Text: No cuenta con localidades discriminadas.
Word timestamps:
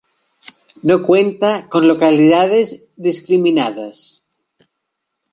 No 0.81 1.03
cuenta 1.03 1.69
con 1.69 1.87
localidades 1.87 2.81
discriminadas. 2.95 4.23